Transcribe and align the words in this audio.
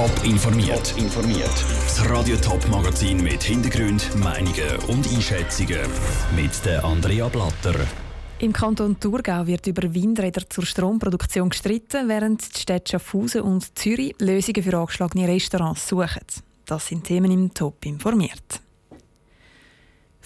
Top 0.00 0.24
informiert. 0.24 0.94
informiert. 0.96 1.64
Das 1.84 2.08
Radio 2.08 2.34
Top 2.36 2.66
Magazin 2.70 3.22
mit 3.22 3.42
Hintergrund, 3.42 4.16
Meinungen 4.16 4.78
und 4.88 5.06
Einschätzungen 5.06 5.76
mit 6.34 6.64
der 6.64 6.82
Andrea 6.82 7.28
Blatter. 7.28 7.74
Im 8.38 8.50
Kanton 8.50 8.98
Thurgau 8.98 9.46
wird 9.46 9.66
über 9.66 9.92
Windräder 9.92 10.48
zur 10.48 10.64
Stromproduktion 10.64 11.50
gestritten, 11.50 12.08
während 12.08 12.40
die 12.56 12.60
Städte 12.60 12.92
Schaffhausen 12.92 13.42
und 13.42 13.78
Zürich 13.78 14.14
Lösungen 14.20 14.62
für 14.62 14.78
angeschlagene 14.78 15.28
Restaurants 15.28 15.86
suchen. 15.86 16.24
Das 16.64 16.86
sind 16.86 17.04
Themen 17.04 17.30
im 17.30 17.52
Top 17.52 17.84
informiert. 17.84 18.62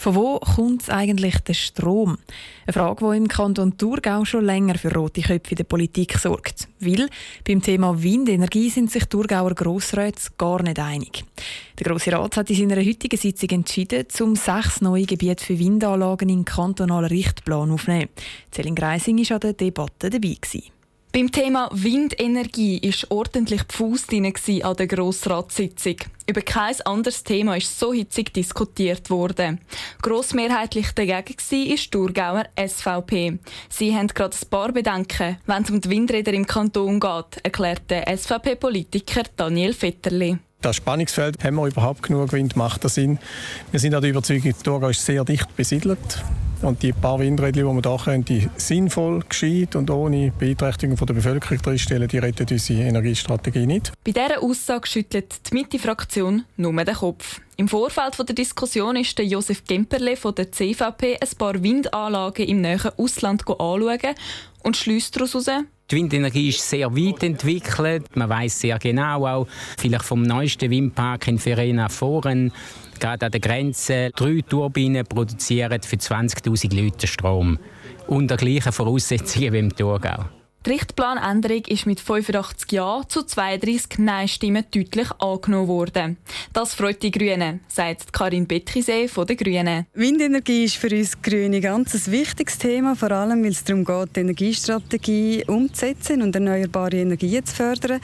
Von 0.05 0.17
wo 0.17 0.39
kommt 0.39 0.91
eigentlich 0.91 1.39
der 1.39 1.55
Strom? 1.55 2.19
Eine 2.67 2.73
Frage, 2.75 3.11
die 3.11 3.17
im 3.17 3.27
Kanton 3.27 3.79
Thurgau 3.79 4.27
schon 4.27 4.45
länger 4.45 4.75
für 4.75 4.93
rote 4.93 5.23
Köpfe 5.23 5.53
in 5.53 5.57
der 5.57 5.65
Politik 5.65 6.19
sorgt. 6.19 6.69
Weil 6.79 7.09
beim 7.49 7.63
Thema 7.63 8.03
Windenergie 8.03 8.69
sind 8.69 8.91
sich 8.91 9.07
Thurgauer 9.07 9.55
Grossräte 9.55 10.21
gar 10.37 10.63
nicht 10.63 10.79
einig. 10.79 11.25
Der 11.79 11.87
Grosse 11.87 12.13
Rat 12.13 12.37
hat 12.37 12.51
in 12.51 12.69
seiner 12.69 12.85
heutigen 12.85 13.17
Sitzung 13.17 13.49
entschieden, 13.49 14.05
zum 14.11 14.37
sechs 14.37 14.83
neue 14.83 15.07
Gebiete 15.07 15.43
für 15.43 15.59
Windanlagen 15.59 16.29
in 16.29 16.45
kantonalen 16.45 17.09
Richtplan 17.09 17.71
aufzunehmen. 17.71 18.11
Celine 18.53 18.75
Greising 18.75 19.17
war 19.17 19.37
an 19.37 19.41
der 19.41 19.53
Debatte 19.55 20.11
dabei. 20.11 20.37
Gewesen. 20.39 20.74
Beim 21.15 21.31
Thema 21.31 21.69
Windenergie 21.73 22.83
war 22.83 23.19
ordentlich 23.19 23.63
Pfust 23.69 24.13
an 24.13 24.77
der 24.77 24.87
Grossratssitzung. 24.89 25.95
Über 26.27 26.43
kein 26.43 26.75
anderes 26.81 27.23
Thema 27.23 27.57
ist 27.57 27.79
so 27.79 27.93
hitzig 27.93 28.35
diskutiert 28.35 29.11
worden. 29.11 29.61
Grossmehrheitlich 30.03 30.91
dagegen 30.91 31.15
war 31.15 31.25
die 31.53 31.77
Thurgauer 31.77 32.47
SVP. 32.59 33.39
Sie 33.69 33.95
haben 33.95 34.09
gerade 34.09 34.37
ein 34.37 34.51
paar 34.51 34.73
Bedenken, 34.73 35.39
wenn 35.47 35.63
es 35.63 35.71
um 35.71 35.81
die 35.81 35.91
Windräder 35.91 36.33
im 36.33 36.49
Kanton 36.49 36.99
geht, 36.99 37.45
erklärt 37.45 37.83
der 37.91 38.09
SVP-Politiker 38.19 39.23
Daniel 39.37 39.73
Vetterli. 39.73 40.39
Das 40.65 40.77
Spannungsfeld 40.77 41.45
haben 41.45 41.57
wir 41.57 41.67
überhaupt 41.67 42.03
genug 42.03 42.33
Wind, 42.33 42.57
macht 42.57 42.85
das 42.85 42.95
Sinn. 42.95 43.19
Wir 43.71 43.79
sind 43.79 43.95
auch 43.95 44.01
der 44.01 44.09
Überzeugung, 44.09 44.55
Thurgau 44.63 44.89
ist 44.89 45.05
sehr 45.05 45.23
dicht 45.23 45.55
besiedelt. 45.57 46.25
Und 46.63 46.83
die 46.83 46.95
paar 46.95 47.19
Windräder, 47.19 47.53
die 47.53 47.65
wir 47.65 47.83
hier 47.83 47.99
können, 48.03 48.25
die 48.25 48.49
sinnvoll, 48.57 49.23
gescheit 49.29 49.77
und 49.77 49.91
ohne 49.91 50.33
Beeinträchtigung 50.39 50.97
der 50.97 51.13
Bevölkerung 51.13 51.59
drinstellen, 51.59 52.09
die 52.09 52.17
retten 52.17 52.47
unsere 52.51 52.81
Energiestrategie 52.81 53.67
nicht. 53.67 53.93
Bei 54.05 54.13
dieser 54.13 54.43
Aussage 54.43 54.89
schüttelt 54.89 55.35
die 55.51 55.55
Mitte-Fraktion 55.55 56.45
nur 56.57 56.73
den 56.83 56.95
Kopf. 56.95 57.43
Im 57.59 57.69
Vorfeld 57.69 58.19
der 58.19 58.35
Diskussion 58.35 58.97
ist 58.97 59.19
der 59.19 59.27
Josef 59.27 59.65
Gemperle 59.65 60.17
von 60.17 60.35
der 60.35 60.51
CVP 60.51 61.19
ein 61.21 61.37
paar 61.37 61.63
Windanlagen 61.63 62.49
im 62.49 62.63
näheren 62.63 62.93
Ausland 62.97 63.47
anschauen 63.47 64.15
und 64.63 64.79
schließt 64.79 65.15
daraus 65.15 65.35
heraus, 65.35 65.65
die 65.91 65.97
Windenergie 65.97 66.49
ist 66.49 66.69
sehr 66.69 66.91
weit 66.95 67.23
entwickelt. 67.23 68.17
Man 68.17 68.29
weiß 68.29 68.61
sehr 68.61 68.79
genau 68.79 69.27
auch, 69.27 69.47
vielleicht 69.79 70.05
vom 70.05 70.23
neuesten 70.23 70.71
Windpark 70.71 71.29
in 71.29 71.39
Verena 71.39 71.89
Foren, 71.89 72.53
gerade 72.99 73.27
an 73.27 73.33
der 73.33 73.41
Grenze, 73.41 74.11
drei 74.15 74.41
Turbinen 74.49 75.05
produzieren 75.05 75.83
für 75.83 75.97
20.000 75.97 76.75
Leute 76.75 77.07
Strom. 77.07 77.59
Unter 78.07 78.37
gleichen 78.37 78.73
Voraussetzungen 78.73 79.53
wie 79.53 79.59
im 79.59 79.77
Thurgau. 79.77 80.25
Die 80.67 80.71
Richtplanänderung 80.71 81.63
ist 81.67 81.85
mit 81.85 82.01
85 82.01 82.73
Ja 82.73 83.03
zu 83.07 83.23
32 83.23 83.99
Nein-Stimmen 83.99 84.65
deutlich 84.75 85.11
angenommen 85.19 85.69
worden. 85.69 86.17
Das 86.55 86.73
freut 86.73 87.03
die 87.03 87.11
Grünen, 87.11 87.61
sagt 87.69 88.15
Karin 88.15 88.47
Betrisee 88.47 89.07
von 89.07 89.27
den 89.27 89.37
Grünen. 89.37 89.87
Windenergie 89.93 90.65
ist 90.65 90.77
für 90.77 90.89
uns 90.89 91.21
Grüne 91.21 91.61
ganz 91.61 91.95
ein 91.95 92.13
wichtiges 92.13 92.57
Thema, 92.57 92.97
vor 92.97 93.11
allem 93.11 93.45
weil 93.45 93.51
es 93.51 93.63
darum 93.63 93.85
geht, 93.85 94.17
die 94.17 94.21
Energiestrategie 94.21 95.45
umzusetzen 95.47 96.23
und 96.23 96.35
erneuerbare 96.35 96.97
Energien 96.97 97.45
zu 97.45 97.55
fördern. 97.55 98.01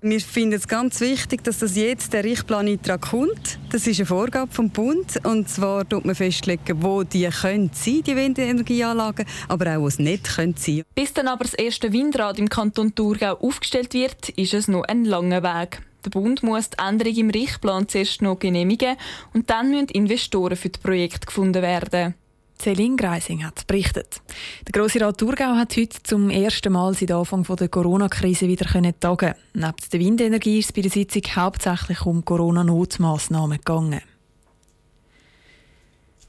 Wir 0.00 0.20
finden 0.20 0.54
es 0.54 0.66
ganz 0.66 1.02
wichtig, 1.02 1.44
dass 1.44 1.58
das 1.58 1.76
jetzt 1.76 2.14
der 2.14 2.24
Richtplaneintrag 2.24 3.02
kommt. 3.02 3.58
Das 3.70 3.86
ist 3.86 3.98
eine 3.98 4.06
Vorgabe 4.06 4.50
vom 4.50 4.70
Bund 4.70 5.20
und 5.26 5.50
zwar 5.50 5.86
tut 5.86 6.06
man 6.06 6.14
festlegen, 6.14 6.82
wo 6.82 7.02
die 7.02 7.28
können 7.28 7.70
sein, 7.74 8.02
die 8.02 8.16
Windenergieanlagen, 8.16 9.26
aber 9.48 9.76
auch 9.76 9.80
wo 9.82 9.88
es 9.88 9.98
nicht 9.98 10.36
können 10.36 10.54
sein. 10.56 10.84
Bis 10.94 11.12
dann 11.12 11.28
aber 11.28 11.44
das 11.44 11.52
erste 11.52 11.92
Windrad 11.98 12.38
im 12.38 12.48
Kanton 12.48 12.94
Thurgau 12.94 13.32
aufgestellt 13.40 13.92
wird, 13.92 14.28
ist 14.28 14.54
es 14.54 14.68
noch 14.68 14.84
ein 14.84 15.04
langer 15.04 15.42
Weg. 15.42 15.82
Der 16.04 16.10
Bund 16.10 16.44
muss 16.44 16.70
die 16.70 16.78
Änderung 16.78 17.16
im 17.16 17.30
Richtplan 17.30 17.88
zuerst 17.88 18.22
noch 18.22 18.38
genehmigen 18.38 18.96
und 19.34 19.50
dann 19.50 19.72
müssen 19.72 19.88
Investoren 19.88 20.56
für 20.56 20.68
das 20.68 20.80
Projekt 20.80 21.26
gefunden 21.26 21.60
werden. 21.60 22.14
Celine 22.56 22.94
Greising 22.94 23.44
hat 23.44 23.66
berichtet. 23.66 24.20
Der 24.68 24.80
Grosse 24.80 25.00
Rat 25.00 25.18
Thurgau 25.18 25.56
hat 25.56 25.76
heute 25.76 26.00
zum 26.04 26.30
ersten 26.30 26.72
Mal 26.72 26.94
seit 26.94 27.10
Anfang 27.10 27.42
der 27.42 27.68
Corona-Krise 27.68 28.46
wieder 28.46 28.66
tagen. 29.00 29.34
Neben 29.54 29.74
der 29.92 30.00
Windenergie 30.00 30.60
ist 30.60 30.66
es 30.66 30.72
bei 30.72 30.82
der 30.82 30.92
Sitzung 30.92 31.22
hauptsächlich 31.34 32.06
um 32.06 32.24
Corona-Notmaßnahmen 32.24 33.58
gegangen. 33.58 34.02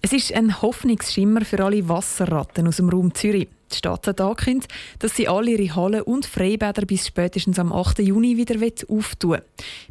Es 0.02 0.14
ist 0.14 0.34
ein 0.34 0.64
Hoffnungsschimmer 0.64 1.46
für 1.46 1.64
alle 1.64 1.88
Wasserratten 1.88 2.68
aus 2.68 2.78
dem 2.78 2.90
Raum 2.90 3.14
Zürich. 3.14 3.50
Die 3.72 3.78
Stadt 3.78 4.08
hat 4.08 4.22
angekündigt, 4.22 4.72
dass 5.00 5.16
sie 5.16 5.28
alle 5.28 5.52
ihre 5.52 5.76
Hallen 5.76 6.02
und 6.02 6.26
Freibäder 6.26 6.86
bis 6.86 7.08
spätestens 7.08 7.60
am 7.60 7.72
8. 7.72 8.00
Juni 8.00 8.38
wieder 8.38 8.56
auftun 8.88 9.32
will. 9.32 9.44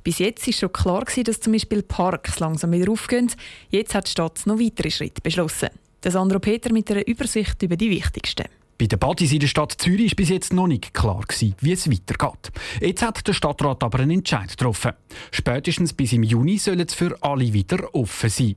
Bis 0.02 0.18
jetzt 0.18 0.46
war 0.46 0.52
schon 0.52 0.72
klar, 0.72 1.04
dass 1.24 1.40
zum 1.40 1.52
Beispiel 1.52 1.82
Parks 1.82 2.40
langsam 2.40 2.72
wieder 2.72 2.90
aufgehen. 2.90 3.30
Jetzt 3.70 3.94
hat 3.94 4.06
die 4.06 4.12
Stadt 4.12 4.40
noch 4.46 4.58
weitere 4.58 4.90
Schritte 4.90 5.20
beschlossen. 5.22 5.68
Der 6.02 6.12
Sandro 6.12 6.38
Peter 6.38 6.72
mit 6.72 6.90
einer 6.90 7.06
Übersicht 7.06 7.62
über 7.62 7.76
die 7.76 7.90
wichtigsten. 7.90 8.46
Bei 8.78 8.86
den 8.86 9.00
Partys 9.00 9.32
in 9.32 9.40
der 9.40 9.48
Stadt 9.48 9.72
Zürich 9.72 10.12
war 10.12 10.16
bis 10.16 10.28
jetzt 10.28 10.52
noch 10.52 10.68
nicht 10.68 10.94
klar, 10.94 11.24
wie 11.60 11.72
es 11.72 11.90
weitergeht. 11.90 12.52
Jetzt 12.80 13.02
hat 13.02 13.26
der 13.26 13.32
Stadtrat 13.32 13.82
aber 13.82 13.98
einen 13.98 14.18
Entscheid 14.18 14.48
getroffen. 14.50 14.92
Spätestens 15.32 15.92
bis 15.92 16.12
im 16.12 16.22
Juni 16.22 16.58
sollen 16.58 16.86
es 16.86 16.94
für 16.94 17.20
alle 17.20 17.52
wieder 17.52 17.92
offen 17.92 18.30
sein. 18.30 18.54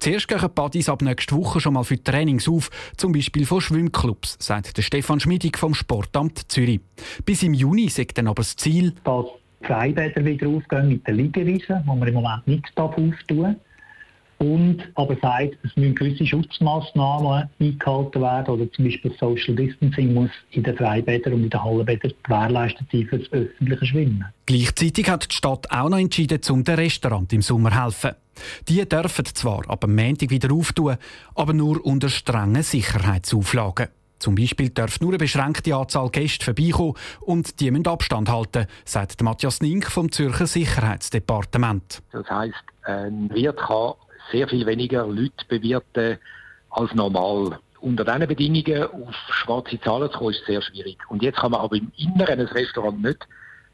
Zuerst 0.00 0.26
gehen 0.26 0.40
Partys 0.52 0.88
ab 0.88 1.02
nächster 1.02 1.36
Woche 1.36 1.60
schon 1.60 1.74
mal 1.74 1.84
für 1.84 2.02
Trainings 2.02 2.48
auf, 2.48 2.70
zum 2.96 3.12
Beispiel 3.12 3.46
von 3.46 3.60
Schwimmclubs, 3.60 4.38
sagt 4.40 4.76
der 4.76 4.82
Stefan 4.82 5.20
Schmiedig 5.20 5.56
vom 5.56 5.74
Sportamt 5.74 6.50
Zürich. 6.50 6.80
Bis 7.24 7.44
im 7.44 7.54
Juni 7.54 7.88
sagt 7.88 8.18
dann 8.18 8.26
aber 8.26 8.42
das 8.42 8.56
Ziel, 8.56 8.94
dass 9.04 9.26
Freibäder 9.62 10.24
wieder 10.24 10.48
aufgehen 10.48 10.88
mit 10.88 11.06
den 11.06 11.14
Liegewiesen, 11.14 11.84
wo 11.86 11.94
wir 11.94 12.08
im 12.08 12.14
Moment 12.14 12.44
nichts 12.48 12.76
auftun 12.76 13.14
und 14.40 14.82
aber 14.94 15.16
sagt, 15.20 15.58
es 15.62 15.76
müssen 15.76 15.94
gewisse 15.94 16.26
Schutzmaßnahmen 16.26 17.50
eingehalten 17.60 18.22
werden 18.22 18.54
oder 18.54 18.72
zum 18.72 18.86
Beispiel 18.86 19.12
Social 19.20 19.54
Distancing 19.54 20.14
muss 20.14 20.30
in 20.52 20.62
den 20.62 20.76
Freibädern 20.76 21.34
und 21.34 21.44
in 21.44 21.50
den 21.50 21.62
Hallenbädern 21.62 22.12
gewährleistet 22.22 22.86
sein 22.90 23.06
für 23.06 23.18
das 23.18 23.32
öffentliche 23.32 23.86
Schwimmen. 23.86 24.24
Gleichzeitig 24.46 25.10
hat 25.10 25.30
die 25.30 25.36
Stadt 25.36 25.70
auch 25.70 25.90
noch 25.90 25.98
entschieden, 25.98 26.40
zum 26.40 26.64
den 26.64 26.76
Restaurant 26.76 27.30
im 27.34 27.42
Sommer 27.42 27.70
zu 27.70 27.82
helfen. 27.84 28.10
Die 28.66 28.88
dürfen 28.88 29.26
zwar 29.26 29.68
ab 29.68 29.82
dem 29.82 29.94
Montag 29.94 30.30
wieder 30.30 30.52
auftun, 30.54 30.96
aber 31.34 31.52
nur 31.52 31.84
unter 31.84 32.08
strengen 32.08 32.62
Sicherheitsauflagen. 32.62 33.88
Zum 34.20 34.34
Beispiel 34.34 34.70
darf 34.70 35.00
nur 35.00 35.10
eine 35.10 35.18
beschränkte 35.18 35.74
Anzahl 35.74 36.08
Gäste 36.10 36.44
vorbeikommen 36.44 36.94
und 37.20 37.60
die 37.60 37.70
müssen 37.70 37.86
Abstand 37.86 38.30
halten, 38.30 38.66
sagt 38.84 39.22
Matthias 39.22 39.60
Nink 39.60 39.90
vom 39.90 40.10
Zürcher 40.10 40.46
Sicherheitsdepartement. 40.46 42.02
Das 42.12 42.28
heisst, 42.30 42.54
ein 42.84 43.30
Wirt 43.30 43.58
kann 43.58 43.94
sehr 44.30 44.48
viel 44.48 44.66
weniger 44.66 45.06
Leute 45.06 45.44
bewirten 45.48 46.18
als 46.70 46.94
normal. 46.94 47.58
Unter 47.80 48.04
diesen 48.04 48.28
Bedingungen 48.28 48.84
auf 48.84 49.14
schwarze 49.30 49.80
Zahlen 49.80 50.10
zu 50.10 50.18
kommen, 50.18 50.34
ist 50.34 50.44
sehr 50.46 50.62
schwierig. 50.62 50.98
Und 51.08 51.22
jetzt 51.22 51.38
kann 51.38 51.52
man 51.52 51.60
aber 51.60 51.76
im 51.76 51.90
Inneren 51.96 52.40
ein 52.40 52.46
Restaurant 52.46 53.02
nicht 53.02 53.26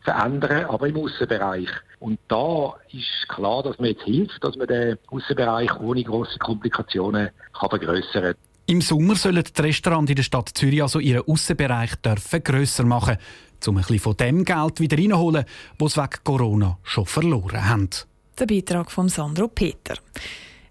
verändern, 0.02 0.66
aber 0.66 0.88
im 0.88 0.96
Außenbereich. 0.96 1.68
Und 1.98 2.18
da 2.28 2.74
ist 2.92 3.28
klar, 3.28 3.62
dass 3.62 3.78
man 3.78 3.88
jetzt 3.88 4.04
hilft, 4.04 4.42
dass 4.44 4.56
man 4.56 4.68
den 4.68 4.98
Außenbereich 5.08 5.80
ohne 5.80 6.04
große 6.04 6.38
Komplikationen 6.38 7.30
kann 7.58 7.70
vergrößern. 7.70 8.34
Im 8.68 8.80
Sommer 8.80 9.14
sollen 9.14 9.44
die 9.44 9.62
Restaurants 9.62 10.10
in 10.10 10.16
der 10.16 10.22
Stadt 10.22 10.50
Zürich 10.54 10.82
also 10.82 10.98
ihren 10.98 11.22
Außenbereich 11.26 11.92
grösser 12.42 12.84
machen, 12.84 13.16
um 13.66 13.76
ein 13.76 13.80
bisschen 13.82 13.98
von 13.98 14.16
dem 14.16 14.44
Geld 14.44 14.80
wieder 14.80 14.98
reinholen, 14.98 15.44
das 15.78 15.94
sie 15.94 16.00
wegen 16.00 16.24
Corona 16.24 16.78
schon 16.82 17.06
verloren 17.06 17.68
haben. 17.68 17.90
Der 18.38 18.44
Beitrag 18.44 18.90
von 18.90 19.08
Sandro 19.08 19.48
Peter. 19.48 19.94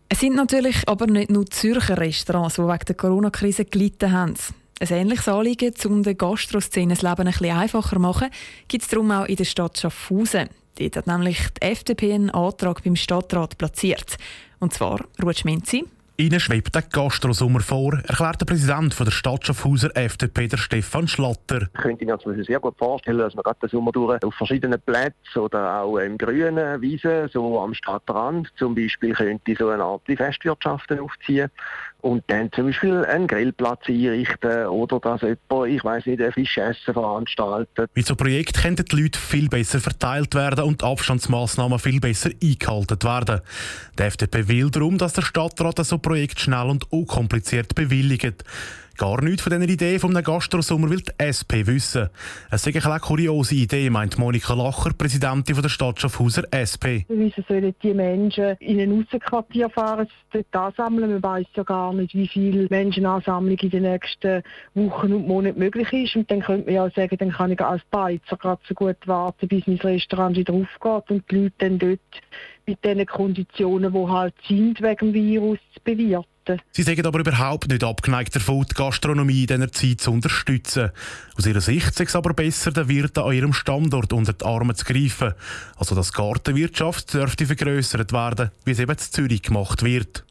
Es 0.08 0.20
sind 0.20 0.36
natürlich 0.36 0.88
aber 0.88 1.08
nicht 1.08 1.32
nur 1.32 1.48
Zürcher 1.48 1.98
Restaurants, 1.98 2.56
die 2.56 2.62
wegen 2.62 2.86
der 2.88 2.96
Corona-Krise 2.96 3.66
gelitten 3.66 4.12
haben. 4.12 4.36
Ein 4.80 4.88
ähnliches 4.88 5.28
Anliegen, 5.28 5.74
um 5.86 6.04
der 6.04 6.14
Gastroszene 6.14 6.94
das 6.94 7.02
Leben 7.02 7.22
ein 7.22 7.32
bisschen 7.32 7.58
einfacher 7.58 7.96
zu 7.96 8.00
machen, 8.00 8.30
gibt 8.68 8.84
es 8.84 8.90
darum 8.92 9.10
auch 9.10 9.26
in 9.26 9.38
der 9.38 9.46
Stadt 9.46 9.80
Schaffhausen. 9.80 10.50
Dort 10.78 10.96
hat 10.96 11.08
nämlich 11.08 11.40
die 11.60 11.62
FDP 11.64 12.14
einen 12.14 12.30
Antrag 12.30 12.84
beim 12.84 12.96
Stadtrat 12.96 13.58
platziert. 13.58 14.18
Und 14.60 14.72
zwar 14.72 15.04
Ruth 15.24 15.40
Schminzi, 15.40 15.86
Ihnen 16.18 16.40
schwebt 16.40 16.74
der 16.74 16.82
Gastrosommer 16.82 17.60
vor, 17.60 17.96
erklärt 18.08 18.40
der 18.40 18.46
Präsident 18.46 18.98
der 18.98 19.12
Stadt 19.12 19.46
Schaffhauser 19.46 19.90
FDP, 19.98 20.48
der 20.48 20.56
Stefan 20.56 21.10
Schlatter. 21.10 21.64
Ich 21.74 21.82
könnte 21.82 22.06
mir 22.06 22.18
zum 22.18 22.32
Beispiel 22.32 22.46
sehr 22.46 22.62
gut 22.62 22.78
vorstellen, 22.78 23.18
dass 23.18 23.36
man 23.36 23.44
gerade 23.44 23.60
den 23.60 23.70
Sommer 23.70 23.92
durch 23.92 24.24
auf 24.24 24.34
verschiedenen 24.34 24.80
Plätzen 24.80 25.40
oder 25.40 25.82
auch 25.82 25.98
im 25.98 26.18
grünen 26.18 26.80
Wiesen, 26.82 27.28
so 27.34 27.60
am 27.60 27.74
Stadtrand 27.74 28.48
zum 28.58 28.76
Beispiel, 28.76 29.14
könnte 29.14 29.56
so 29.60 29.68
eine 29.68 29.84
Art 29.84 30.04
Festwirtschaften 30.06 31.02
aufziehen 31.02 31.52
und 32.06 32.24
dann 32.28 32.52
zum 32.52 32.68
Beispiel 32.68 33.04
einen 33.04 33.26
Grillplatz 33.26 33.90
einrichten 33.90 34.68
oder 34.68 35.00
dass 35.00 35.22
jemand, 35.22 35.70
ich 35.70 35.84
weiß 35.84 36.06
nicht, 36.06 36.22
ein 36.22 36.32
Fischessen 36.32 36.94
veranstaltet. 36.94 37.90
Mit 37.96 38.06
so 38.06 38.16
Projekt 38.16 38.62
könnten 38.62 38.86
die 38.86 39.02
Leute 39.02 39.20
viel 39.20 39.50
besser 39.50 39.80
verteilt 39.80 40.36
werden 40.36 40.66
und 40.66 40.84
Abstandsmaßnahmen 40.84 41.80
viel 41.80 42.00
besser 42.00 42.30
eingehalten 42.42 43.02
werden. 43.02 43.42
Die 43.98 44.04
FDP 44.04 44.48
will 44.48 44.70
darum, 44.70 45.00
dass 45.00 45.14
der 45.14 45.24
Stadtrat 45.24 45.84
so 45.84 45.98
Projekt 46.06 46.40
schnell 46.40 46.68
und 46.68 46.92
unkompliziert 46.92 47.74
bewilligt. 47.74 48.44
Gar 48.98 49.22
nichts 49.24 49.42
von 49.42 49.52
dieser 49.52 49.70
Idee 49.70 50.00
vom 50.00 50.14
Gastrosommer 50.14 50.90
will 50.90 51.02
die 51.02 51.12
SP 51.20 51.68
wissen. 51.68 52.08
Es 52.50 52.66
ist 52.66 52.86
eine 52.86 53.00
kuriose 53.02 53.56
Idee, 53.56 53.90
meint 53.90 54.18
Monika 54.18 54.54
Lacher, 54.54 54.92
Präsidentin 54.98 55.62
der 55.62 55.68
Stadt 55.68 56.00
Schaffhauser 56.00 56.44
SP. 56.56 57.04
Wieso 57.10 57.42
sollen 57.46 57.76
die 57.84 57.94
Menschen 57.94 58.56
in 58.60 58.80
ein 58.80 58.98
Aussenquartier 58.98 59.70
fahren, 59.70 60.08
dort 60.32 60.56
ansammeln? 60.56 61.12
Man 61.12 61.24
weiß 61.24 61.46
ja 61.56 61.64
gar 61.64 61.92
nicht, 61.94 62.16
wie 62.16 62.30
viel 62.30 62.68
Menschenansammlung 62.70 63.58
in 63.58 63.70
den 63.70 63.84
nächsten 63.84 64.44
Wochen 64.76 65.12
und 65.12 65.28
Monaten 65.28 65.60
möglich 65.60 65.92
ist. 65.92 66.16
Und 66.16 66.32
dann 66.32 66.40
könnte 66.40 66.68
man 66.68 66.76
ja 66.76 66.90
sagen, 66.92 67.18
dann 67.18 67.34
kann 67.34 67.52
ich 67.52 67.60
als 67.60 67.82
Beizer 67.92 68.38
gerade 68.38 68.62
so 68.66 68.74
gut 68.76 69.06
warten, 69.06 69.50
bis 69.50 69.68
mein 69.68 69.76
Restaurant 69.78 70.38
wieder 70.38 70.54
aufgeht 70.54 71.12
und 71.12 71.30
die 71.30 71.36
Leute 71.36 71.56
dann 71.58 71.80
dort 71.80 72.00
mit 72.66 72.84
den 72.86 73.06
Konditionen, 73.06 73.92
die 73.92 74.08
halt 74.08 74.36
sind, 74.48 74.82
wegen 74.82 75.12
dem 75.12 75.14
Virus 75.14 75.60
bewirten. 75.84 76.35
Sie 76.72 76.84
sagen 76.84 77.06
aber 77.06 77.20
überhaupt 77.20 77.70
nicht 77.70 77.84
abgeneigt 77.84 78.36
davon, 78.36 78.66
die 78.70 78.74
Gastronomie 78.76 79.42
in 79.42 79.48
dieser 79.48 79.72
Zeit 79.72 80.02
zu 80.02 80.12
unterstützen. 80.12 80.92
Aus 81.38 81.46
ihrer 81.46 81.62
Sicht 81.62 81.88
ist 81.88 82.00
es 82.00 82.16
aber 82.16 82.34
besser, 82.34 82.72
den 82.72 82.88
Wirten 82.88 83.22
an 83.22 83.34
ihrem 83.34 83.54
Standort 83.54 84.14
unter 84.14 84.34
die 84.34 84.46
Arme 84.46 84.76
zu 84.76 84.86
greifen. 84.86 85.34
Also 85.78 85.96
dass 85.96 86.14
Gartenwirtschaft 86.14 87.14
dürfte 87.14 87.46
vergrößert 87.46 88.12
werden, 88.14 88.52
wie 88.66 88.72
es 88.72 88.80
eben 88.80 88.92
in 88.92 88.98
Zürich 88.98 89.42
gemacht 89.42 89.84
wird. 89.84 90.24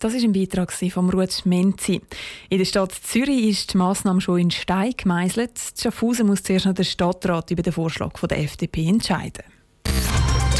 Das 0.00 0.14
ist 0.14 0.24
ein 0.24 0.32
Beitrag 0.32 0.72
von 0.72 1.10
Ruth 1.10 1.44
Menzi. 1.44 2.00
In 2.48 2.58
der 2.58 2.64
Stadt 2.64 2.92
Zürich 2.92 3.50
ist 3.50 3.74
die 3.74 3.76
Massnahme 3.76 4.22
schon 4.22 4.38
in 4.38 4.50
Stein 4.50 4.94
gemeißelt. 4.96 5.52
Schaffhausen 5.78 6.26
muss 6.26 6.42
zuerst 6.42 6.64
noch 6.64 6.74
der 6.74 6.84
Stadtrat 6.84 7.50
über 7.50 7.62
den 7.62 7.74
Vorschlag 7.74 8.18
der 8.18 8.38
FDP 8.38 8.88
entscheiden. 8.88 9.44